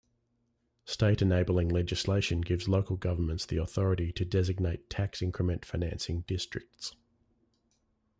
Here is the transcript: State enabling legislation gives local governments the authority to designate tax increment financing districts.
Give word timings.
State 0.83 1.21
enabling 1.21 1.69
legislation 1.69 2.41
gives 2.41 2.67
local 2.67 2.97
governments 2.97 3.45
the 3.45 3.57
authority 3.57 4.11
to 4.11 4.25
designate 4.25 4.89
tax 4.89 5.21
increment 5.21 5.63
financing 5.63 6.21
districts. 6.21 6.95